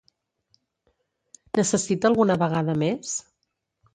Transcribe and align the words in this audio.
Necessita 1.59 2.11
alguna 2.11 2.39
vegada 2.45 2.77
més? 2.85 3.15